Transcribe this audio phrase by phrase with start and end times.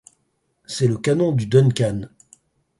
[0.65, 2.07] C’est le canon du Duncan!